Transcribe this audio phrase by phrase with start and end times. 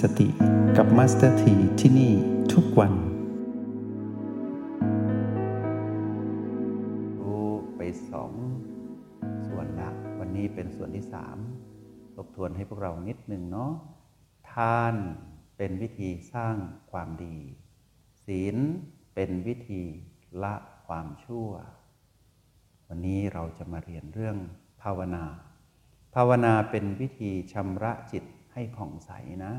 [0.00, 0.28] สติ
[0.76, 2.12] กับ Master T ที่นี่
[2.52, 2.92] ทุกวัน
[7.20, 8.32] รู้ไปสอง
[9.48, 11.38] ส่วนละวันนี้เป็นส่วนที่สาม
[12.14, 13.72] ทบทวนให้พวกเรานิดหนึ่งเนาะ
[14.52, 14.94] ทาน
[15.56, 16.56] เป็นวิธีสร้าง
[16.90, 17.36] ความดี
[18.24, 18.56] ศีล
[19.14, 19.82] เป็นวิธี
[20.42, 20.54] ละ
[20.86, 21.50] ความชั่ว
[22.88, 24.36] วันนี้เราจะมาเรียนเรื่อง
[24.82, 25.24] ภาวนา
[26.14, 29.10] ภาวนาเป็นวิธีชำระจิตให้ผ่องใส
[29.44, 29.54] นะ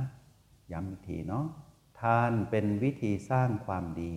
[0.72, 1.46] ย้ำอีกทีเนาะ
[2.00, 4.14] ทานเป็นวิธีสร้างความดี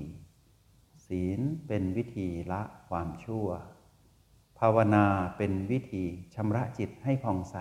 [1.06, 3.48] ศีลเป็นวิธีละความชั่ว
[4.58, 5.06] ภาวนา
[5.36, 7.56] เป็นวิธีชำระจิตให้ผ่องใส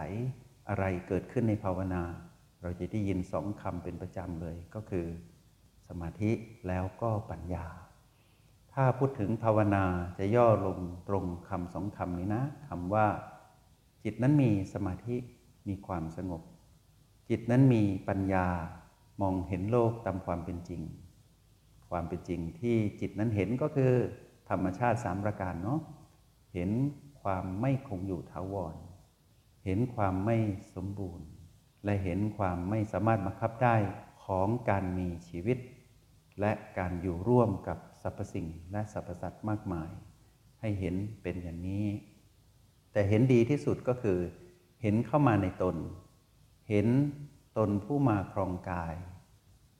[0.70, 2.04] อะไรเกิดขึ้นในภาวนา
[2.62, 5.06] เราจะได้ยินสองคำเป็นประจำเลยก็คือ
[5.88, 6.32] สมาธิ
[6.68, 7.66] แล้วก็ปัญญา
[8.74, 9.84] ถ้าพูดถึงภาวนา
[10.20, 13.08] จะย่อลงตรงคำสองคำนี้นะคำว่า
[14.04, 15.16] จิตนั้นมีสมาธิ
[15.68, 16.42] มีความสงบ
[17.30, 18.48] จิตนั้นมีปัญญา
[19.22, 20.82] มองเห็นโลกตามความเป็นจริง
[21.90, 23.92] ความเป็นจริงที่จิตนั้นเห็นก็คือ
[24.50, 25.80] ธรรมชาติสามประการเนาะ
[26.54, 26.70] เห็น
[27.22, 28.76] ความไม่คงอยู่ถาวร
[29.66, 30.38] เห็นความไม่
[30.76, 31.28] สมบูรณ์
[31.86, 33.76] และเห็นความไม่สามารถบังคับได้
[34.26, 35.58] ของการมีชีวิต
[36.40, 39.90] และการอยู่ร่วมกับสรรพสิ่งและสรรพสัตว์มากมาย
[40.62, 41.86] ให้เห็นเป็นอย่างนี้
[42.92, 44.20] แต่เห็นดีที่สุดก็คือ
[44.82, 45.76] เห็นเข้ามาในตน
[46.70, 46.88] เห็น
[47.58, 48.96] ตนผู้มาครองกาย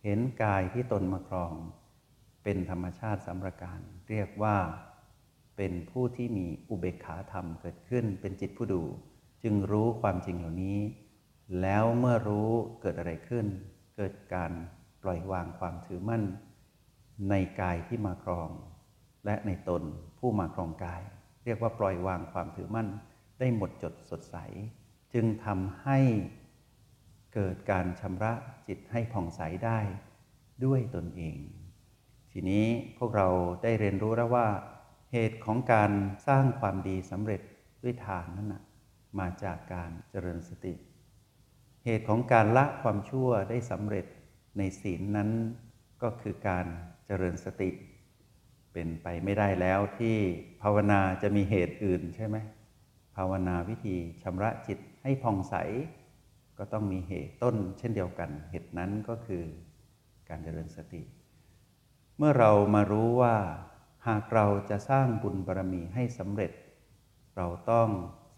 [0.04, 1.54] เห็นกายที่ตนมาครอง
[2.44, 4.58] เป็นธรรมชาติสามประการ เรียกว่า
[5.58, 8.84] เป็นผู้ที่มีอุเบกขาธรรมเกิดขึ้นเป็นจิตผู้ดู
[9.44, 10.80] จึงรู้ความจริงเหล่านี้
[11.62, 12.50] แล้วเมื่อรู้
[12.82, 13.46] เกิดอะไรขึ้น
[13.98, 14.52] เกิดการ
[15.04, 16.24] ปล่อยวางความถือมั่น
[17.30, 18.50] ในกายที่มาครอง
[19.26, 19.84] และในตน
[20.20, 21.02] ผู้มาครองกาย
[21.44, 22.88] เรียกว่าปล่อยวางความถือมั่น
[23.40, 24.36] ได้หมดจดสดใส
[25.14, 26.00] จึงทำให้
[27.40, 28.34] เกิดการชำระ
[28.68, 29.80] จิตให้ผ่องใสได้
[30.66, 31.38] ด้วยตนเอง
[32.32, 32.66] ทีนี้
[32.98, 33.28] พวกเรา
[33.64, 34.48] ได้เรียนรู้แล้วว่า
[35.12, 35.92] เหตุของการ
[36.28, 37.42] สร้างความดีสำเร็จ
[37.84, 38.64] ด้วยทานนั้นนะ
[39.20, 40.74] มาจากการเจริญสติ
[41.86, 44.06] เหตุของการละความชั่วได้สำเร็จ
[44.58, 45.30] ในศีลนั้น
[46.04, 46.66] ก็คือการ
[47.06, 47.70] เจริญสติ
[48.74, 50.18] เป็นไปไม่ได้แล้วที่
[50.62, 52.38] ภาวนาจะมีเหตุอื่นใช่ไหม
[53.16, 55.56] ภาวนาวิธีชำระจิตให้ผ่องใส
[56.58, 59.44] ก็ต้องมีเหตุต้นเช่นเดียวกัน เหตุนั้นก็คือ
[60.30, 61.04] การเจริญสติ
[62.18, 63.36] เมื่อเรามารู้ว่า
[64.08, 66.52] หากเราจะสร้างบุญบารรมีให้สำเร็จ
[67.36, 67.90] เราต้อง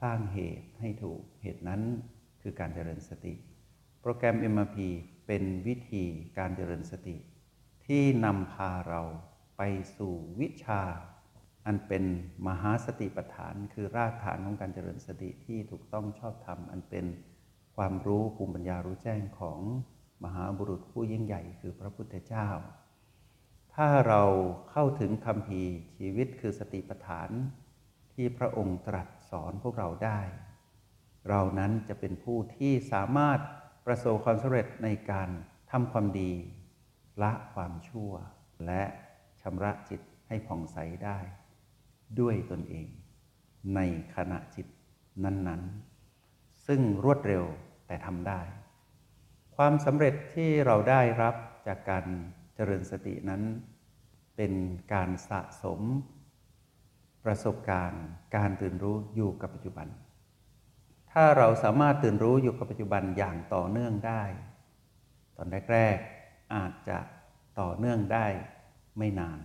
[0.02, 1.82] สร้างเหตุให้ถูก เหตุนั้น
[2.42, 3.34] คือการเจริญสติ
[4.02, 4.78] โปรแกรม MRP
[5.28, 6.06] เป็นวิธี
[6.38, 7.18] การเจริญสติ
[7.86, 9.02] ที่นำพาเรา
[9.58, 9.62] ไป
[9.98, 10.82] สู่วิชา
[11.66, 12.04] อันเป็น
[12.48, 17.06] มหาสติปัฏฐาน คือรากฐานของการเจริญสติที่ถูกต้องชอบธรรมอันเป็น
[17.84, 19.60] ความรู้ภูมิปัญญารู้แจ้งของ
[20.24, 22.48] มหาบุรุษผู้ยิ่งใหญ่คือพระพุทธเจ้า
[23.76, 24.24] ถ้าเรา
[24.72, 25.62] เข้าถึงคำพี
[25.98, 27.30] ชีวิตคือสติปัฏฐาน
[28.14, 30.20] ที่พระองค์ตรัสสอนพวกเราได้
[31.30, 33.40] เรานั้นจะเป็นผู้ที่สามารถ
[33.86, 35.30] ประสบความสำเร็จในการ
[35.72, 36.32] ทำความดี
[37.22, 38.12] ละความชั่ว
[38.66, 38.84] และ
[39.42, 41.20] ชำระจิตให้ผ่องใสได้
[42.20, 42.88] ด้วยตนเอง
[43.76, 43.80] ใน
[44.16, 44.68] ขณะจิต
[45.24, 45.90] นั้นๆ
[46.68, 47.46] ซึ่งรวดเร็ว
[47.90, 48.42] แต่ทำได้
[49.56, 51.36] ความสำเร็จที่เราได้รับ
[51.68, 52.06] จากการ
[52.56, 53.42] เจริญสตินั้น
[54.36, 54.54] เป็น
[54.94, 55.82] การสะสม
[57.26, 58.04] ประสบการณ์
[58.36, 59.88] การตื่นรู้อยู่กับปัจจุบัน
[61.12, 64.24] ถ้าเราสามารถตื่นรู้อยู่กับปัจจุบันอย่างต่อเนื่องได้
[65.36, 66.98] ตอนแรกๆอาจจะ
[67.60, 68.28] ต่อเนื่องได้
[68.98, 69.40] ไม่นาน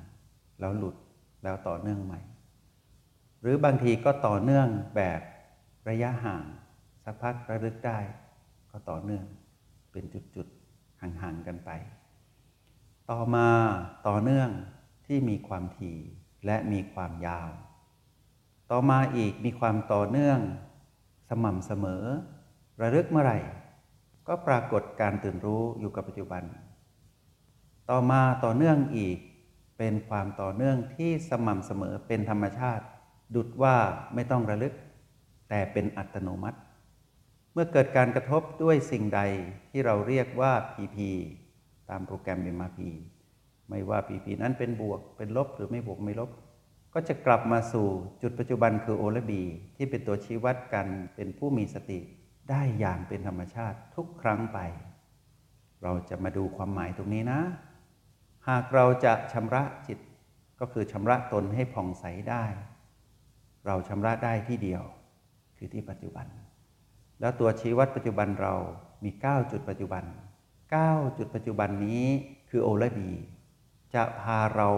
[0.61, 0.97] แล้วหลุด
[1.43, 2.21] แล้วต่อเนื่องใหม่
[3.41, 5.21] หรือบางทีก็ต่อเนื่องแบบ
[5.89, 6.45] ระยะห่าง
[7.05, 7.99] สักพักระลึกได้
[8.77, 9.27] ก็ต่อเนื่อง
[9.93, 10.05] เป็น
[10.35, 11.71] จุดๆห่างๆกันไป
[13.11, 13.49] ต่อมา
[14.09, 14.51] ต่อเนื่อง
[15.07, 15.99] ที่มีความถี่
[16.47, 17.51] และมีความยาว
[18.71, 20.39] ต่อมาอีกมีความต่อเนื่อง
[21.29, 22.05] สม่ำเสมอ
[22.81, 23.39] ระลึกเมื่อไหร่
[24.29, 26.43] ก็ปรากฏการตื่นรู้อยู่กับปัจจุบัน
[27.91, 29.19] ต่อมาต่อเนื่องอีก
[29.79, 32.85] เป็นความต่อเนื่องที่สม่ำเสมอเป็นธรรมชาติ
[33.35, 33.77] ดุดว่า
[34.15, 34.75] ไม่ต้องระลึก
[35.49, 36.59] แต่เป็นอัตโนมัติ
[37.55, 39.21] เมื่อเกิดการกระทบด้วยสิ่งใด
[39.71, 40.97] ที่เราเรียกว่า PP
[41.91, 42.81] ตามโปรแกรม MRP
[43.71, 46.31] ไม่ว่า PP นั้นเป็นบวกเป็นลบหรือไม่บวกไม่ลบ
[46.95, 47.87] ก็จะกลับมาสู่
[48.23, 49.43] จุดปัจจุบันคือโอและบี
[49.77, 50.87] ที่เป็นตัวชี้วัดกัน
[51.17, 52.01] เป็นผู้มีสติ
[52.51, 54.59] ได้อย่างเป็นธรรมชาติทุกครั้งไป
[55.83, 57.41] เราจะมาดูความหมายตรงนี้นะ
[58.49, 59.99] หากเราจะชำระจิต
[60.61, 62.45] ก็คือชำระตนให้ผ่องใสได้
[63.67, 64.83] เราชำระได้ที่เดียว
[65.57, 66.27] คือที่ปัจจุบัน
[67.25, 68.55] แล้วตัวชี้วัดปัจจุบันเรา
[69.05, 70.05] มี 9 จุดปัจจุบัน
[70.61, 72.05] 9 จุดปัจจุบันนี้
[72.49, 73.11] คือโอและบี
[73.95, 74.69] จะพาเรา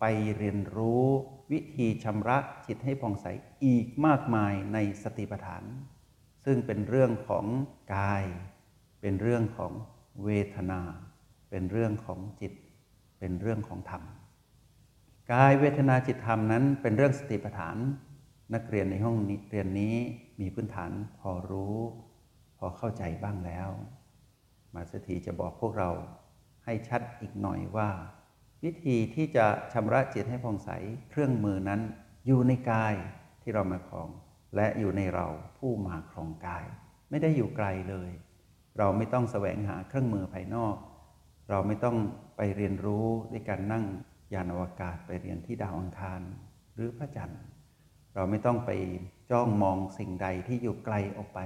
[0.00, 0.04] ไป
[0.36, 1.04] เรียนรู้
[1.52, 3.26] วิธีชำระจิตให้ผ่องใส
[3.64, 5.64] อีกมากมายในสติปัฏฐาน
[6.44, 7.44] ซึ่งเป็นเรื่องของ
[7.94, 8.24] กาย
[9.00, 9.72] เป็นเรื่องของ
[10.24, 10.80] เวทนา
[11.50, 12.52] เป็นเรื่องของจิต
[13.18, 14.02] เป็นเรื่องของธรรม
[15.32, 17.76] กายเวทนาจิตธรรมนั้นเป็นเรื่องสติปัฏฐาน
[18.54, 19.16] นักเรียนในห้อง
[19.50, 19.96] เรียนนี้
[20.40, 21.76] มีพื้นฐานพอรู้
[22.58, 23.70] พอเข้าใจบ้างแล้ว
[24.74, 25.90] มาสถีจะบอกพวกเรา
[26.64, 27.90] ให้ชัดอีกหน่อยว่า
[28.64, 30.70] วิธีที่จะชำระจิตให้ผ่องใส
[31.10, 31.80] เครื่องมือนั้น
[32.26, 32.94] อยู่ในกาย
[33.42, 34.08] ที่เรามาครอง
[34.56, 35.26] และอยู่ในเรา
[35.58, 36.64] ผู้มาครองกาย
[37.10, 38.10] ไม่ได้อยู่ไกลเลย
[38.78, 40.76] เราไม่ต้องแสวงหาเครื่องมือภายนอก
[41.50, 41.96] เราไม่ต้อง
[42.36, 43.84] ไปเรียนรู้ด้วยการนั่ง
[44.34, 46.20] ยานอวกาศไปเรียนที่ดาวอังคาร
[46.74, 47.42] หรือพระจันทร์
[48.14, 48.70] เราไม่ต้องไป
[49.30, 51.40] จ้องมองสิ่งใดที่อยู่ไกลออกไป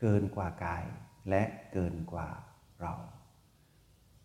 [0.00, 0.84] เกินกว่ากาย
[1.30, 2.28] และเกินกว่า
[2.80, 2.94] เรา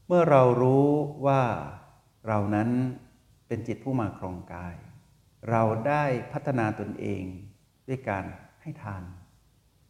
[0.08, 0.88] เมื่อเรารู้
[1.26, 1.42] ว่า
[2.28, 2.70] เรานั้น
[3.48, 4.76] เป็นจิตผู้มาครองกาย
[5.50, 7.24] เราได้พัฒนาตนเอง
[7.88, 8.26] ด้วยการ
[8.62, 9.04] ให้ทาน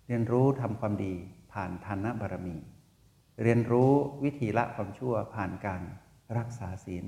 [0.07, 1.13] เรียนรู้ทำความดี
[1.53, 2.57] ผ่านทานบารมี
[3.43, 3.91] เรียนรู้
[4.23, 5.81] วิธีละความชั่วผ่านการ
[6.37, 7.05] รักษาศีล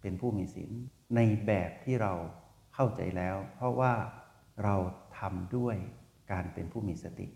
[0.00, 0.70] เป็นผู้มีศีล
[1.14, 2.12] ในแบบที่เรา
[2.74, 3.92] เข้าใจแล้ว เพราะว่า
[4.64, 4.76] เรา
[5.18, 5.76] ทำด้วย
[6.32, 7.26] การเป็นผู้มีสติ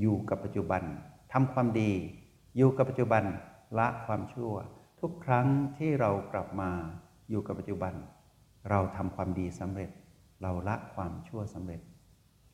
[0.00, 0.82] อยู่กับปัจจุบัน
[1.32, 1.92] ทำความดี
[2.56, 3.24] อยู่กับปัจจุบัน
[3.78, 4.52] ละความชั่ว
[5.00, 5.46] ทุกครั้ง
[5.78, 6.70] ที่เรากลับมา
[7.30, 7.94] อยู่กับปัจจุบัน
[8.70, 9.90] เราทำความดีสำเร็จ
[10.42, 11.80] เราละความชั่วสำเร็จ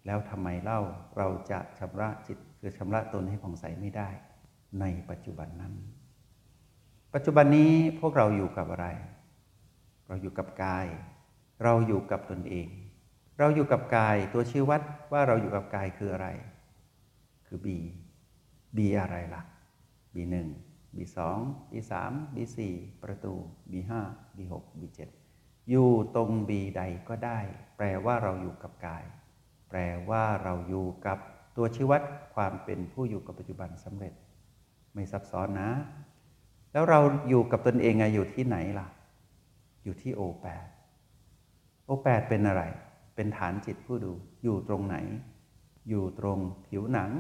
[0.07, 0.81] แล้วทำไมเล่า
[1.19, 4.09] เราจะชำระจิตคือชำระตนให้ผ่องใสไม่ได้
[4.81, 5.75] ในปัจจุบันนั้น
[7.15, 8.87] ปัจจุบันนี้พวกเราอยู่กับอะไร
[10.09, 10.87] เราอยู่กับกาย
[11.63, 12.69] เราอยู่กับตนเอง
[13.39, 14.81] เราอยู่กับกายตัวชี้วัด
[15.13, 16.29] ว่าเราอยู่กับกายคืออะไร
[17.47, 17.69] คือ B
[18.77, 19.43] B อะไรล่ะ
[20.15, 20.35] B1
[20.97, 21.19] B2
[21.73, 21.93] B3
[22.35, 22.59] B4
[23.03, 23.35] ประตู
[23.73, 23.93] B5
[24.37, 25.01] B6 B7
[25.71, 27.39] อยู่ตรง B ใดก็ได้
[27.77, 29.05] แปลว่าเราอยู่กับกาย
[29.69, 29.79] แปล
[30.11, 31.19] ว่าเราอยู่กับ
[31.57, 32.03] ตัวชี้วัด
[32.35, 34.15] ความเป็นผู้อยู่กับปัจจุบันสำเร็จ
[34.95, 35.71] ไม่ซับซ้อนนะ
[36.73, 38.89] แล้วเราอยู่กับตนเองไงอยู่ที่ไหนล่ะ
[39.85, 40.13] อยู่ที่
[41.93, 42.63] O8 O8 เป็นอะไร
[43.15, 44.13] เป็นฐานจิตผู้ดู
[44.43, 44.97] อยู่ตรงไหน
[45.89, 47.11] อยู่ตรงผิวหนัง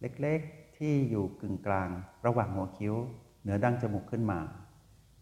[0.00, 1.88] เล็กๆที่อยู่กึ่งกลาง
[2.26, 2.94] ระหว่างหัวคิ้ว
[3.42, 4.40] เหนือดั้งจมูกขึ้นมา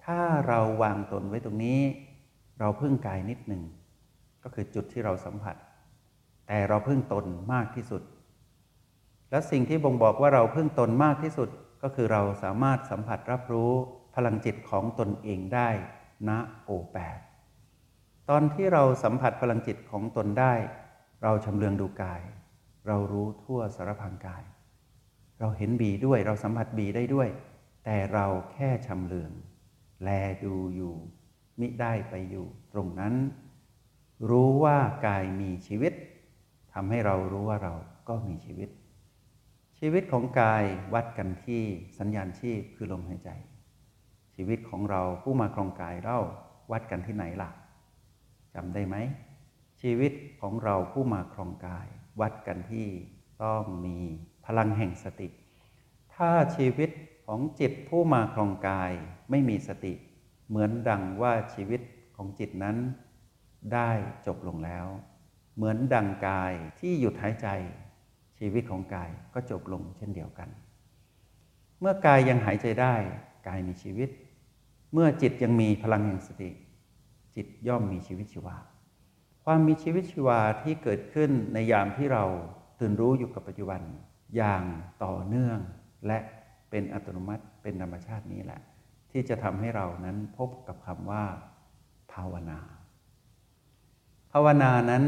[0.04, 1.80] ถ้าเราวางตนไว้ตรงนี้
[2.60, 3.62] เราพึ่งกายนิดหนึ่ง
[4.42, 5.56] ก็คือจุดที่เราสัมผัส
[6.46, 8.02] แต่เราพึ่งตนมากที่สุด
[9.30, 11.48] และสิ่งที่บ่งบอกว่าเราพึ่งตนมากที่สุด
[11.82, 13.72] ก็คือเราสามารถสัมผัสรับรู้
[14.14, 15.68] พลังจิตของตนเองได้
[16.28, 16.30] ณ
[16.64, 17.18] โอแปด
[18.30, 20.54] ตอนที่เราสัมผัสพลังจิตของตนได้
[21.22, 22.22] เราชำเลืองดูกาย
[22.86, 24.44] เรารู้ทั่วสารพังกาย
[25.40, 27.28] เราเห็นบีด้วยเราสัมผัสบีได้ด้วย
[27.84, 29.32] แต่เราแค่ชำเลือง
[30.02, 30.08] แล
[30.44, 30.94] ดูอยู่
[31.60, 33.14] มิได้ไปอยู่ ตรงนั้น
[34.30, 35.92] รู้ว่ากายมีชีวิต
[36.72, 37.74] ทำให้เรารู้ว่าเรา
[38.08, 38.68] ก็มีชีวิต
[39.78, 40.64] ชีวิตของกาย
[40.94, 41.62] วัดกันที่
[41.98, 43.30] สัญญาณชีพคือลมหายใจ
[44.34, 46.20] ชีวิตของเราผู้มาครองกายเล่า
[46.72, 47.50] วัดกันที่ไหนล่ะ
[48.56, 48.96] จำได้ไหม
[49.80, 51.86] ชีวิตของเราผู้มาครองกาย
[52.20, 52.88] วัดกันที่
[53.44, 53.98] ต้องมี
[54.46, 55.28] พลังแห่งสติ
[56.14, 56.90] ถ้าชีวิต
[57.26, 58.92] ของจิตผู้มาครองกาย
[59.30, 59.92] ไม่มีสติ
[60.48, 61.80] เหมือนดังว่าชีวิต
[62.16, 62.76] ของจิตนั้น
[63.72, 63.90] ได้
[64.26, 64.86] จบลงแล้ว
[65.56, 67.48] เหมือนดังกายที่หยุดหายใจ
[68.38, 70.48] ชีวิตของกายก็จบลงเช่นเดียวกัน
[71.80, 72.94] เมื่อกายยังหายใจได้
[73.48, 74.10] กายมีชีวิต
[74.92, 76.50] เมื่อจิตยังมีพลังแห่งสติ
[77.36, 78.56] จิตย่อมมีชีวิตชีวา
[79.44, 82.24] ความมีชีวิตชีวาที่เกิดขึ้นในยามที่เรา
[82.80, 83.80] ตื่นรู้อยู่กับปัจจุบัน
[84.36, 84.62] อย่าง
[85.04, 85.58] ต่อเนื่อง
[86.06, 86.18] และ
[86.70, 88.60] เป็นอัตโนมัติเป็นธรรมชาตินี้แหละ
[89.10, 91.24] ที่จะทำให้เรานั้นพบกับคำว่า
[92.12, 92.60] ภาวนา
[94.32, 95.04] ภาวนานั้น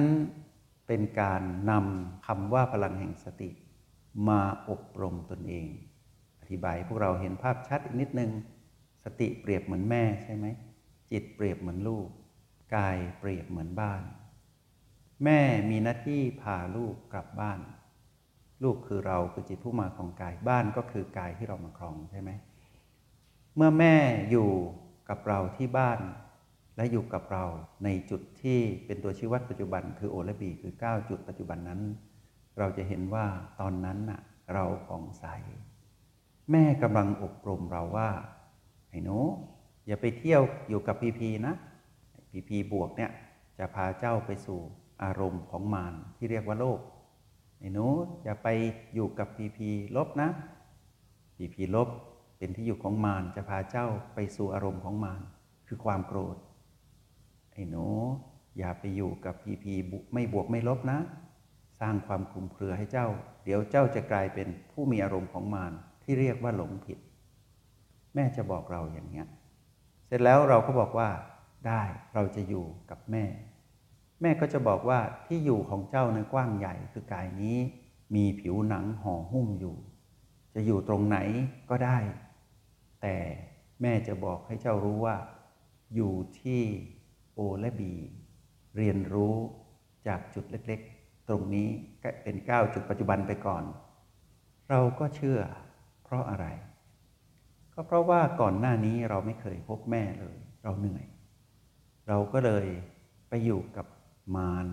[0.87, 3.51] เป็นการนำคำว่าพลังแห่งสติ
[4.29, 5.67] มาอบรมตนเอง
[6.41, 8.31] อธิบายพวกเราเห็นภาพชัดอีกนิดนึง
[9.05, 10.47] สติเปรียบเหมือนแม่ใช่ไหม
[11.13, 12.09] จิตเปรียบเหมือนลูก
[12.77, 14.03] กายเปรียบเหมือนบ้าน
[15.25, 17.61] แม่มีหน้าที่พาลูกกลับบ้าน
[18.63, 22.31] ลูกคือเราคือจิตผู้มาของกายบ้านก็คือกายที่เรามาครองใช่ไหม
[23.57, 23.95] เมื่อแม่
[24.31, 24.51] อยู่
[25.09, 26.01] กับเราที่บ้าน
[26.77, 27.45] และอยู่กับเรา
[27.85, 31.81] ในจุดที่เป็นตัวชี้วัดปัจจุบัน คือโอและบีคือ 9 จุดปัจจุบันนั้น
[32.59, 33.27] เราจะเห็นว่า
[33.61, 34.21] ตอนนั้นน่ะ
[34.55, 35.25] เราผ่องใส
[36.51, 38.11] แม่กำลังอบรมเราว่า
[38.91, 39.19] ไอ้หนู
[39.87, 41.55] อย่าไปเที่ยวอยู่กับพีพีนะ
[42.31, 43.11] พีพีบวกเนี่ย
[43.59, 44.61] จะพาเจ้าไปสู่
[45.03, 46.81] อารมณ์ของมารที่เรียกว่าโลก
[47.59, 47.87] ไอ้หนู
[48.23, 48.49] อย่าไป
[48.95, 50.29] อยู่กับพีพีลบนะ
[51.37, 51.89] พีพีลบ
[52.39, 55.21] เป็นที่อยู่ของมารจะพาเจ้าไปสู่อารมณ์ของมาร
[55.67, 56.37] คือความโกรธ
[57.53, 57.85] ไอ้หนู
[58.59, 59.75] อย่าไปอยู่กับพีพี
[60.13, 60.99] ไม่บวกไม่ลบนะ
[61.81, 63.07] สร้างความคลุมเครือให้เจ้า
[63.45, 66.99] เดี๋ยวเจ้าจะกลายเป็นผู้มีอารมณ์ของมารที่เรียกว่าหลงผิด
[68.15, 69.27] แม่จะบอกเราอย่างเนี้ย
[70.07, 71.09] เสร็จแล้วเราก็บอกว่า
[71.67, 71.83] ได้
[72.15, 73.25] เราจะอยู่กับแม่
[74.23, 77.57] แม่ก็จะบอกว่าที่อยู่ของเจ้าในกว้างใหญ่คือกายนี้
[78.15, 79.77] มีผิวหนังห่อหุ้มอยู่
[80.55, 81.19] จะอยู่ตรงไหน
[81.71, 81.99] ก็ได้
[83.03, 83.17] แต่
[83.83, 85.17] แม่จะบอกให้เจ้ารู้ว่า
[85.95, 86.63] อยู่ที่
[87.35, 87.93] โอและบี
[88.77, 89.35] เรียนรู้
[90.07, 91.69] จากจุดเล็กๆ ตรงนี้
[92.23, 93.65] เป็นก้าวจุดปัจจุบันไปก่อน
[94.71, 95.41] เราก็เชื่อ
[96.05, 96.47] เพราะอะไร
[97.75, 101.05] ก็เพราะว่าก่อนหน้านี้เราไม่เคยพบแม่เลย เราเหนื่อย
[102.09, 102.67] เราก็เลย
[103.29, 103.87] ไปอยู่กับ
[104.37, 104.69] มาร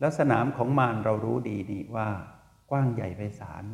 [0.00, 2.08] แล้วสนามของมารเรารู้ดีนี่ว่า
[2.70, 3.64] กว้างใหญ่ไพศาล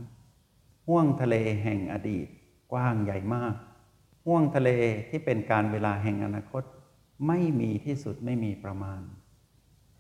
[0.87, 2.27] ห่วงทะเลแห่งอดีต
[2.73, 3.55] กว้างใหญ่มาก
[4.27, 4.71] ห่วงทะเล
[5.09, 6.63] ที่เป็นการเวลาแห่งอนาคต
[7.27, 9.01] ไม่มีที่สุดไม่มีประมาณ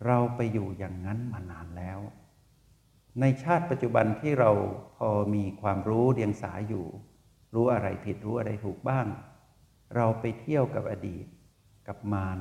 [0.07, 1.99] เราไปอยู่อย่างนั้นมานานแล้ว
[3.21, 4.51] ในชาติปัจจุบันที่เรา
[4.97, 6.87] พอมีความรู้เดียงสาอยู่
[7.55, 9.07] รู้อะไรผิดรู้อะไรถูกบ้าง
[9.97, 11.27] เราไปเที่ยวกับอดีต
[11.87, 12.39] กับมาร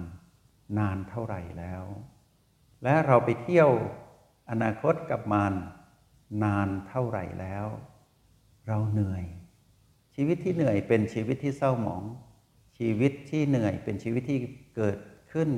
[0.78, 1.84] นานเท่าไหร่แล้ว
[2.84, 3.70] และเราไปเที่ยว
[4.52, 5.54] อนาคตกับมาร
[6.44, 7.68] นานเท่าไหร่แล้ว
[8.68, 9.26] เราเหนื่อย
[10.16, 12.04] ชีวิตที่เหนื่อยเป็นชีวิตที่เศร้าหมอง
[12.80, 14.40] ชีวิตที่เหนื่อยเป็นชีวิตที่
[14.76, 14.98] เกิด
[15.32, 15.50] ขึ้น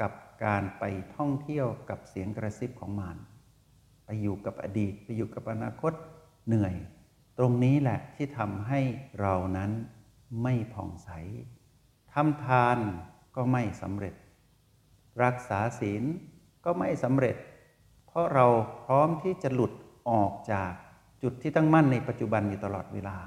[0.00, 0.12] กับ
[0.44, 0.84] การไป
[1.16, 3.16] ท่องเที่ยวกับเสียงกระซิบของมาร
[4.04, 5.92] ไปอยู่กับอดีตไปอยู่กับอนาคต
[6.46, 6.74] เหนื่อย
[7.38, 8.80] ตรงนี้แหละที่ทำให้
[9.20, 9.70] เรานั้น
[10.42, 11.10] ไม่ผ่องใส
[12.12, 12.78] ทำทาน
[13.36, 14.14] ก็ไม่สำเร็จ
[15.24, 16.04] รักษาศีล
[16.64, 17.36] ก็ไม่สำเร็จ
[18.06, 18.46] เพราะเรา
[18.84, 19.72] พร้อมที่จะหลุด
[20.10, 20.72] ออกจาก
[21.22, 23.18] จุดที่ตั้งมั่นในปัจจุบันอยู่ตลอดเวลา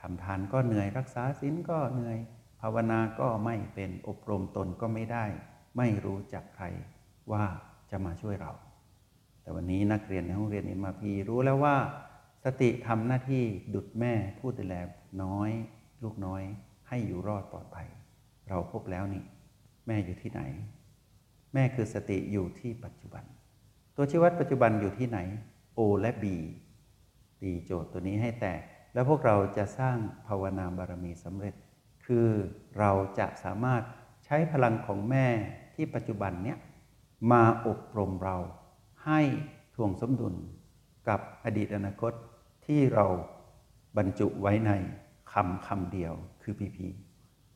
[0.00, 2.18] ทำทานก็เหนื่อยรักษาศีลก็เหนื่อย
[2.60, 5.24] ภาวนาก็ไม่เป็นอบรมตนก็ไม่ได้
[5.76, 6.66] ไม่รู้จักใคร
[7.32, 7.44] ว่า
[7.90, 8.52] จะมาช่วยเรา
[9.42, 11.76] แต่วันนี้นักเรียนในห้องเรียนเอ็มพีรู้แล้วว่า
[12.44, 14.74] สติทำหน้าที่ดุดแม่ผู้ดูแล
[15.22, 15.50] น้อย
[16.02, 16.42] ลูกน้อย
[16.88, 17.88] ให้อยู่รอดปลอดภัย
[18.48, 19.24] เราพบแล้วนี่
[19.86, 20.40] แม่อยู่ที่ไหน
[21.54, 23.24] แม่คือสติอยู่ที่ปัจจุบัน
[23.96, 25.18] ตัวชี้วัดปัจจุบันอยู่ที่ไหน
[25.78, 26.24] O และ B
[27.40, 28.60] ตีโจทย์ตัวนี้ให้แตก
[28.94, 31.54] แล้วพวกเราจะสร้างภาวนาบารมีสำเร็จ
[32.06, 32.28] คือ
[32.78, 33.82] เราจะสามารถ
[34.24, 35.26] ใช้พลังของแม่
[35.74, 36.58] ที่ปัจจุบันเนี้ย
[37.32, 38.36] มาอบรมเรา
[39.06, 39.20] ให้
[39.74, 40.34] ถ่วงสมดุล
[41.08, 42.12] กับอดีตอนาคต
[42.66, 43.06] ที่เรา
[43.96, 44.72] บรรจุไว้ใน
[45.32, 46.88] คำคำเดียวคือ PP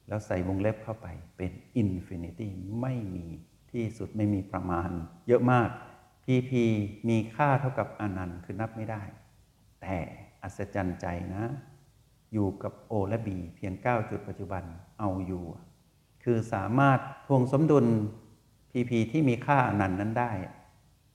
[0.08, 2.50] แล้วใส่วงเล็บเข้าไปเป็น infinity
[2.80, 3.26] ไม่มี
[3.72, 4.90] ที่สุดไม่มีประมาณ
[5.28, 5.68] เยอะมาก
[6.24, 6.52] PP
[7.08, 9.02] มีค่าเท่ากับอนันต์คือนับไม่ได้
[9.80, 9.96] แต่
[10.42, 11.44] อัศจรรย์ใจนะ
[12.32, 14.62] อยู่กับ O และ B เพียง 9 จุดปัจจุบัน
[14.98, 15.44] เอาอยู่
[16.24, 17.86] คือสามารถทวงสมดุล
[18.70, 20.32] PP ที่มีค่าอนันต์นั้นได้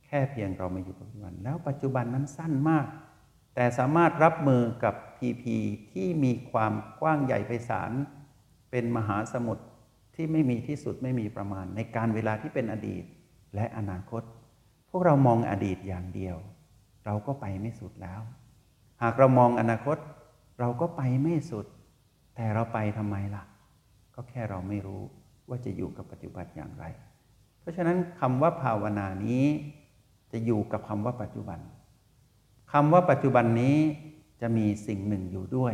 [0.05, 2.87] แค่เพียงเรามาอยู่ปัจจุบัน แล้วปัจจุบันนั้นสั้นมาก
[3.55, 5.43] แต่สามารถรับมือกับ PP
[5.91, 7.91] ที่มีความกว้างใหญ่ไพศาล
[8.71, 9.65] เป็นมหาสมุทร
[10.15, 13.03] ที่ไม่มีที่สุดไม่มีประมาณ ในการเวลาที่เป็นอดีต
[13.55, 14.23] และอนาคต
[14.89, 16.37] พวกเรามองอดีตอย่างเดียว
[17.05, 18.21] เราก็ไปไม่สุดแล้ว
[19.01, 19.97] หากเรามองอนาคต
[20.59, 21.65] เราก็ไปไม่สุด
[22.35, 23.43] แต่เราไปทำไมล่ะ
[24.15, 25.01] ก็แค่เราไม่รู้
[25.49, 26.85] ว่าจะอยู่กับปัจจุบันอย่างไร
[27.59, 29.45] เพราะฉะนั้นคำว่าภาวนานี้
[30.31, 31.59] จะอยู่กับคำว่าปัจจุบัน
[32.71, 33.77] คำว่าปัจจุบันนี้
[34.41, 35.73] จะมีสิ่งหนึ่งอยู่ด้วย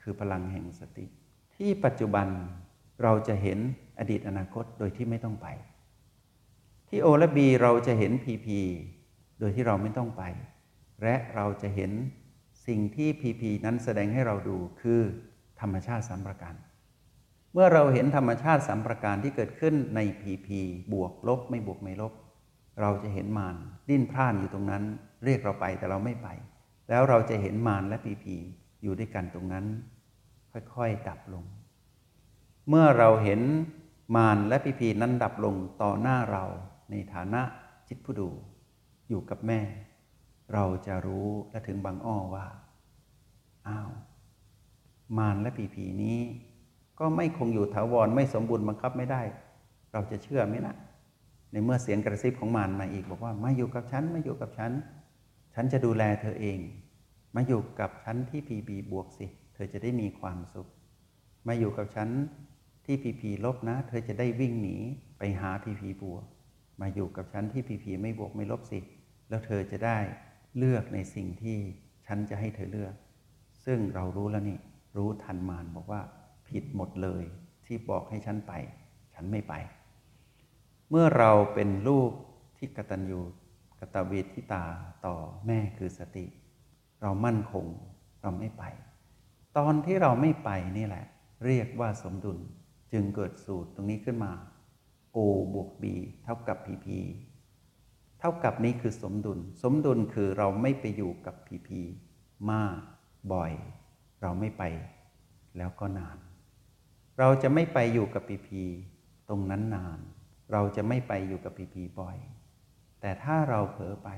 [0.00, 1.06] คือพลังแห่งสติ
[1.56, 2.26] ที่ปัจจุบัน
[3.02, 3.58] เราจะเห็น
[3.98, 5.46] อดีตอนาคตโดยที่ไม่ต้องไป
[6.88, 8.60] ที่โอและบีเราจะเห็นพีพี
[9.38, 10.22] โดยที่เราไม่ต้องไป
[11.02, 11.92] และเราจะเห็น
[12.66, 15.00] สิ่งที่พีพีนั้นแสดงให้เราดูคือ
[15.60, 16.54] ธรรมชาติสามประการ
[17.52, 20.60] เมื่อเราเห็นธรรมชาติสามประการที่เกิดขึ้นในพีพี
[20.92, 22.12] บวกลบไม่บวกไม่ลบ
[22.80, 23.56] เราจะเห็นมาร
[23.88, 24.84] ดิ้นพร่านอยู่ตรงนั้น
[25.24, 26.28] เรียกเราไปแต่เราไม่ไป
[26.88, 28.36] แล้วเราจะเห็นมารและพีพี
[28.82, 29.64] อยู่ด้วยกันตรงนั้น
[30.74, 31.44] ค่อยๆดับลง
[32.68, 33.40] เมื่อเราเห็น
[34.16, 36.44] มารและพีพีนั้นดับลงต่อหน้าเรา
[36.90, 37.42] ในฐานะ
[37.88, 38.28] จิตผู้ดู
[39.08, 39.60] อยู่กับแม่
[40.54, 42.46] เราจะรู้และถึงบางอ้อว่า
[43.68, 43.90] อ้าว
[45.18, 46.18] มารและผีผีนี้
[46.98, 49.22] ก็ไม่คงอยู่ถาวรไม่สมบูรณ์บังคับไม่ได้
[49.92, 50.74] เราจะเชื่อไหมนะ
[51.50, 54.72] ในเมื่อเสียงกระซิบของมารมาอีกบอกว่ามาอยู่กับฉันมาอยู่กับฉัน
[55.54, 56.58] ฉันจะดูแลเธอเอง
[57.34, 60.68] มาอยู่กับฉันที่พีบีบวกสิ เธอจะได้มีความสุข
[61.46, 62.08] มาอยู่กับฉัน
[62.84, 64.76] ที่พีพีลบนะ เธอจะได้วิ่งหนี
[65.18, 66.24] ไปหาพีพีบวก
[66.80, 68.78] มาอยู่กับฉันที่พีพีไม่บวกไม่ลบสิ
[69.28, 69.98] แล้วเธอจะได้
[70.58, 71.58] เลือกในสิ่งที่
[72.06, 72.94] ฉันจะให้เธอเลือก
[73.64, 74.58] ซึ่งเรารู้แล้วนี่
[74.96, 76.02] รู้ทันมารบอกว่า
[76.48, 77.24] ผิดหมดเลย
[77.66, 78.52] ที่บอกให้ฉันไป
[79.14, 79.54] ฉันไม่ไป
[80.90, 82.10] เมื่อเราเป็นลูก
[82.56, 83.20] ที่กตัญญู
[83.80, 84.64] กตเวทิตา
[85.06, 86.26] ต่อแม่คือสติ
[87.02, 87.66] เรามั่นคง
[88.22, 88.64] เราไม่ไป
[89.58, 91.04] ตอนที่เราไม่ไปนี่แหละ
[91.44, 92.38] เรียกว่าสมดุล
[92.94, 94.32] จึงเกิดสูตรตรงนี้ขึ้นมา
[95.16, 95.18] O
[95.54, 95.84] บวก B
[96.24, 96.86] เท่ากับ PP
[98.20, 101.68] เท่ากับนี้คือสมดุล สมดุลคือเราไม่ไปอยู่กับ PP
[102.52, 102.78] มาก
[103.32, 103.52] บ่อย
[104.22, 104.62] เราไม่ไป
[105.56, 106.18] แล้วก็นาน
[107.18, 108.48] เราจะไม่ไปอยู่กับ PP
[109.28, 109.98] ตรงนั้นนาน
[110.52, 112.16] เราจะไม่ไปอยู่กับ PP บ่อย
[113.00, 114.08] แต่ถ้าเราเผลอไป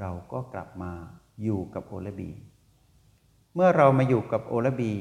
[0.00, 0.92] เราก็กลับมา
[1.42, 2.30] อยู่กับโอและบี
[3.54, 4.94] เมื่อเรามาอยู่กับโอและบี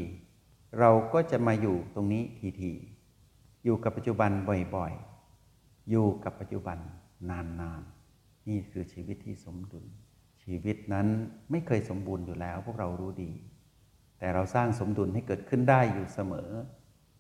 [0.80, 2.24] เราก็จะมาอยู่ตรงนี้
[2.62, 4.32] ทีๆอยู่กับปัจจุบัน
[4.76, 6.78] บ่อยๆ อยู่กับปัจจุบัน
[7.30, 9.86] นานๆ นี่คือชีวิตที่สมดุล
[10.44, 11.08] ชีวิตนั้น
[11.52, 13.32] ไม่เคยสมบูรณ์อยู่แล้วพวกเรารู้ดี
[14.20, 16.50] แต่เราสร้างสมดุลให้เกิดขึ้นได้อยู่เสมอ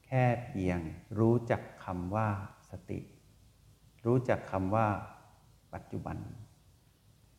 [0.05, 0.79] แค่เพียง
[1.19, 2.29] รู้จักคำว่า
[2.69, 2.99] สติ
[4.05, 4.87] รู้จักคำว่า
[5.73, 6.17] ปัจจุบัน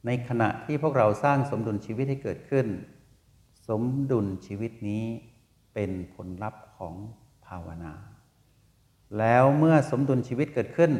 [0.06, 2.66] ในขณะที่พวกเราสร้างสมดุลชีวิตให้เกิดขึ้น
[3.68, 5.04] สมดุลชีวิตนี้
[5.80, 6.94] เป็นผลลัพธ์ของ
[7.46, 7.92] ภาวนา
[9.18, 10.92] แล้วเมื่อสมดุลชีวิตเกิดขึ้น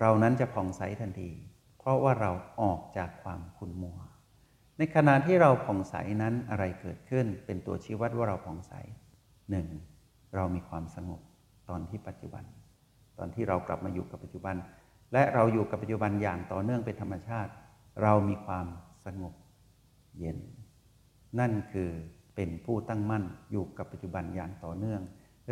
[0.00, 1.30] เรานั้นจะผ่องใสทันที
[1.78, 3.98] เพราะว่าเราออกจากความขุ่นมัว
[4.78, 8.72] ในขณะที่เราผ่องใสนั้นอะไรเกิดขึ้น เป็นตัวชี้วัดว่าเราผ่องใส
[9.50, 9.66] หนึ่ง
[10.34, 11.20] เรามีความสงบ
[11.68, 12.44] ตอนที่ปัจจุบัน
[13.18, 14.56] ตอนที่เรากลับมาอยู่กับปัจจุบัน
[15.12, 17.52] และเราอยู่กับปัจจุบันอย่างต่อเนื่องเป็นธรรมชาติ
[18.02, 18.66] เรามีความ
[19.04, 19.34] สงบ
[20.18, 20.38] เย็น
[21.38, 21.90] นั่นคือ
[22.36, 25.02] เป็นผู้ตั้งมั่นอยู่กับปัจจุบันอย่างต่อเนื่อง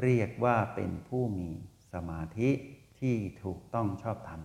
[0.03, 1.49] เรียกว่าเป็นผู้มี
[1.93, 2.51] สมาธิ
[3.01, 4.41] ที่ถูกต้องชอบธรรม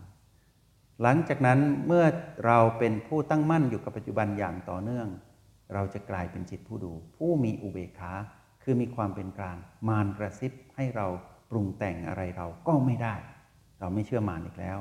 [1.01, 2.05] หลังจากนั้นเมื่อ
[2.45, 5.07] เราเป็นผู้ตั้งมั่นอยู่กับปัจจุบันอย่างต่อเนื่อง
[5.73, 8.13] เราจะกลายเป็นจิตผู้ดู ผู้มีอุเบกขา
[8.63, 11.07] คือมีความเป็นกลางมารกระซิบให้เรา
[11.49, 13.15] ปรุงแต่งอะไรเราก็ไม่ได้
[13.79, 14.79] เราไม่เชื่อมารอีกแล้ว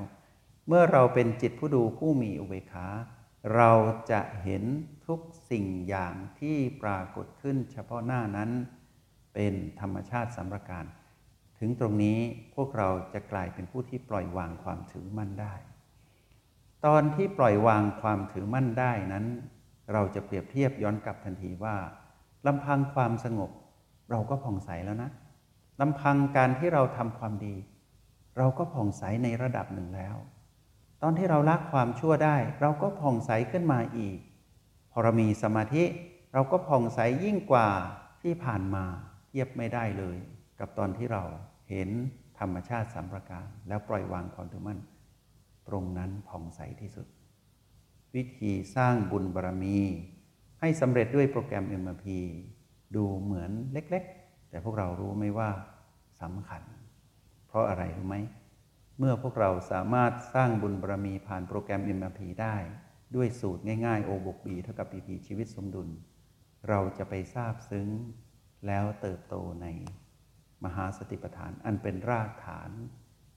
[0.67, 2.87] เมื่อเราเป็นจิตผู้ดูผู้มีอุเบกขา
[3.55, 3.71] เรา
[4.11, 4.65] จะเห็น
[5.09, 8.51] ทุกสิ่งอย่างที่ปรากฏขึ้นเฉพาะหน้านั้น
[9.35, 10.85] เป็นธรรมชาติสำรการ
[11.59, 12.19] ถึงตรงนี้
[12.55, 15.55] พวกเราจะกลายเป็นผู้ที่ปล่อยวางความถือมั่นได้
[16.87, 19.27] ตอนที่ปล่อยวางความถือมั่นได้นั้น
[19.93, 21.77] เราจะเปรียบเทียบย้อนกลับทันทีว่า
[22.47, 23.51] ลำพังความสงบ
[24.11, 25.11] เราก็ผ่องใสแล้วนะ
[25.81, 27.55] ลำพังการที่เราทำความดี
[28.39, 30.17] เราก็ผ่องใสในระดับหนึ่งแล้ว
[31.03, 34.19] ตอนที่เราละความชั่วได้ เราก็ผ่องใสขึ้นมาอีก
[34.99, 35.85] อเรามีสมาธิ
[36.33, 37.69] เราก็ผ่องใสยิ่งกว่า
[38.23, 38.85] ที่ผ่านมา
[39.29, 40.17] เทียบไม่ได้เลย
[40.61, 41.25] กับตอนที่เรา
[41.71, 41.89] เห็น
[42.39, 44.79] ธรรมชาติสามประการ แล้วปล่อยวางความถือมั่น
[45.69, 47.07] ตรงนั้นผ่องใสที่สุด
[48.15, 49.79] วิธีสร้างบุญบารรมี
[50.61, 52.07] ให้สำเร็จด้วยโปรแกรม MRP
[52.95, 55.51] ดูเหมือนเล็กๆ แต่พวกเรารู้ไหมว่า
[56.23, 56.63] สำคัญ
[57.49, 58.17] เพราะอะไรรู้ไหม
[58.99, 62.57] เมื่อพวกเราสามารถสร้างบุญบารรมีผ่านโปรแกรม MRP ได้
[63.15, 65.89] ด้วยสูตรง่ายๆ O บวก B เท่ากับ PP ชีวิตสมดุล
[66.69, 67.89] เราจะไปทราบซึ้ง
[68.67, 69.67] แล้วเติบโตใน
[70.65, 72.71] มหาสติปัฏฐาน อันเป็นรากฐาน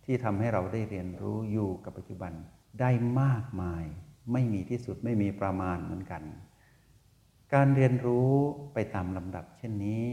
[0.05, 2.33] ที่ทำให้เราได้เรียนรู้อยู่กับปัจจุบัน
[2.79, 3.85] ได้มากมาย
[4.33, 6.23] ไม่มีที่สุดไม่มีประมาณเหมือนกัน
[7.53, 8.31] การเรียนรู้
[8.73, 10.03] ไปตามลำดับเช่นนี้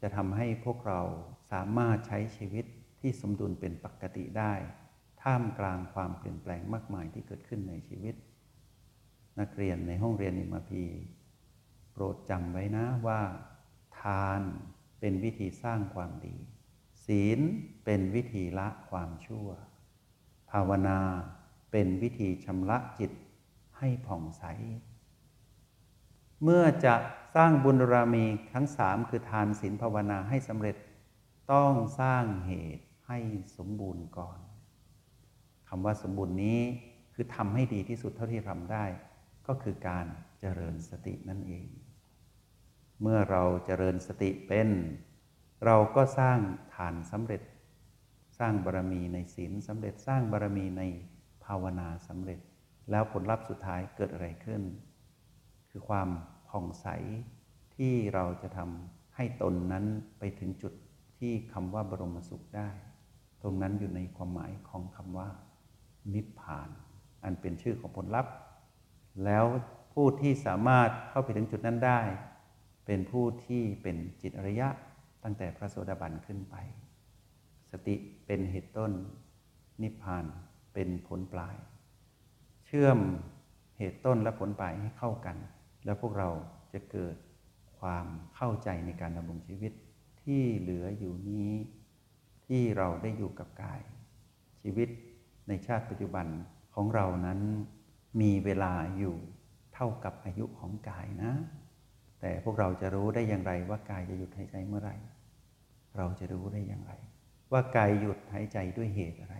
[0.00, 1.00] จะทำให้พวกเรา
[1.52, 2.64] สามารถใช้ชีวิต
[3.00, 4.52] ที่สมดุลเป็นปกติได้
[5.22, 8.14] ท่ามกลางความเปลี่ยนแปลงมากมายที่เกิดขึ้นในชีวิต
[9.38, 10.84] นักเรียนในห้องเรียนอิมาพี
[11.92, 13.20] โปรดจำไว้นะว่า
[14.00, 14.40] ทาน
[15.00, 16.36] เป็นวิธีสร้างความดี
[17.06, 17.40] ศีล
[17.84, 19.48] เป็นวิธีละความชั่ว
[20.50, 21.00] ภาวนา
[21.70, 23.12] เป็นวิธีชำระจิต
[23.78, 24.44] ให้ผ่องใส
[26.42, 26.94] เมื่อจะ
[27.34, 30.76] สร้างบุญรามีทั้งสามคือทานศีลภาวนาให้สำเร็จ
[31.52, 33.18] ต้องสร้างเหตุให้
[33.56, 34.38] สมบูรณ์ก่อน
[35.68, 36.60] คำว่าสมบูรณ์นี้
[37.14, 38.84] คือทำให้ดีที่สุดเท่าที่ทำได้
[39.52, 40.06] ก็คือการ
[40.40, 41.66] เจริญสตินั่นเอง
[43.02, 44.68] เมื่อเราเจริญสติเป็น
[45.66, 46.38] เราก็สร้าง
[46.74, 47.42] ฐานสำเร็จ
[48.38, 50.82] สร้างบารมีในศีลสำเร็จสร้างบารมีใน
[51.44, 52.40] ภาวนาสำเร็จ
[52.90, 54.62] แล้วผลลัพธ์สุดท้ายเกิดอะไรขึ้น
[55.70, 56.08] คือความ
[56.48, 56.86] ผ่องใส
[57.76, 59.84] ที่เราจะทำให้ตนนั้น
[60.18, 60.72] ไปถึงจุด
[61.18, 62.68] ที่คำว่าบรมสุขได้
[63.42, 65.28] ตรงนั้นอยู่ในความหมายของคำว่า
[66.14, 66.68] นิพพาน
[67.24, 68.34] อันเป็นชื่อของผลลัพธ์
[69.24, 69.44] แล้ว
[69.92, 72.00] ผู้ที่สามารถเข้าไปถึงจุดนั้นได้
[72.86, 74.68] เป็นผู้ที่เป็นจิตอริยะ
[75.24, 76.56] ตั้งแต่พระโสดาบันขึ้นไป
[77.70, 77.96] สติ
[78.26, 78.92] เป็นเหตุต้น
[79.82, 80.24] นิพพาน
[80.74, 81.56] เป็นผลปลาย
[82.66, 82.98] เชื่อม
[83.78, 85.36] เหตุต้นและผลปลายให้เข้ากัน
[85.84, 86.28] แล้วพวกเรา
[86.72, 87.16] จะเกิด
[87.80, 89.72] ความเข้าใจในการดำรงชีวิต
[90.22, 91.50] ที่เหลืออยู่นี้
[92.46, 93.80] ที่เราได้อยู่กับกาย
[94.62, 94.88] ชีวิต
[95.48, 96.26] ในชาติปัจจุบัน
[96.74, 97.40] ของเรานั้น
[98.20, 99.16] มีเวลาอยู่
[99.74, 101.32] เท่ากับอายุของกายนะ
[102.20, 104.96] แต่พวกเราจะรู้ได้อย่างไรว่ากายจะหยุดหายใจเมื่อไหร่
[105.96, 106.92] เราจะรู้ได้อย่างไร
[107.52, 109.36] ว่ากายหยุดหายใจด้วยเหตุอะไร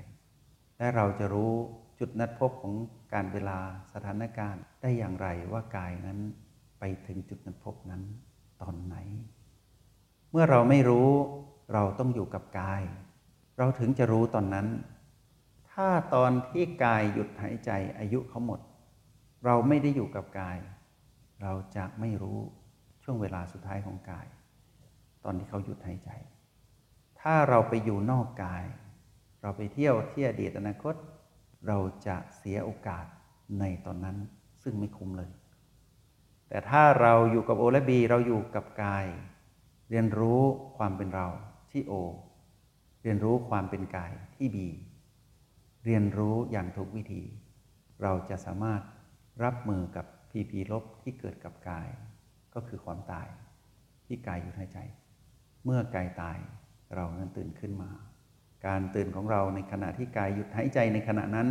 [0.79, 1.53] และเราจะรู้
[1.99, 2.75] จุดนัดพบของ
[3.15, 3.59] การเวลา
[3.93, 6.19] สถานการณ์ได้อย่างไรว่ากายนั้น
[6.79, 8.03] ไปถึงจุดนัดพบนั้น
[8.63, 8.97] ตอนไหน
[10.31, 11.11] เมื่อเราไม่รู้
[11.75, 12.83] เราต้องอยู่กับกาย
[13.59, 14.67] เราถึงจะรู้ตอนนั้น
[15.83, 18.61] ถ้าตอนที่กายหยุดหายใจอายุเขาหมด
[19.45, 20.59] เราไม่ได้อยู่กับกาย
[21.43, 22.39] เราจะไม่รู้
[23.03, 24.27] ช่วงเวลาสุดท้ายของกาย
[25.25, 26.11] ตอนที่เขาหยุดหายใจ
[27.21, 28.65] ถ้าเราไปอยู่นอกกาย
[29.43, 30.95] เราไปเที่ยวที่อดีตอนาคต
[31.67, 33.07] เราจะเสียโอกาส
[33.61, 34.17] ในตอนนั้น
[34.63, 35.31] ซึ่งไม่คุ้มเลย
[36.49, 39.07] แต่ถ้าเราอยู่กับโอและบีเราอยู่กับกาย
[39.91, 40.41] เรียนรู้
[40.79, 41.29] ความเป็นเรา
[41.71, 41.93] ที่โอ
[43.03, 44.69] เรียนรู้ความเป็นกายที่บี
[45.85, 47.23] เรียนรู้อย่างถูกวิธี
[48.03, 48.83] เราจะสามารถ
[49.45, 51.89] รับมือกับพีพีลบที่เกิดกับกาย
[52.55, 53.29] ก็คือความตาย
[54.07, 54.79] ที่กายหยุดหายใจ
[55.65, 56.39] เมื่อกายตาย
[56.95, 57.91] เรานั้นตื่นขึ้นมา
[58.67, 61.49] การตื่นของเราในขณะที่กายหยุดหายใจในขณะนั้น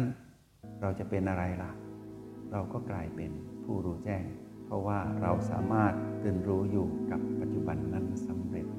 [0.82, 1.72] เราจะเป็นอะไรล่ะ
[2.52, 3.32] เราก็กลายเป็น
[3.66, 4.24] ผู้รู้แจ้ง
[4.66, 8.79] เพราะว่าเราสามารถตื่นรู้อยู่กับปัจจุบันนั้นสำเร็จ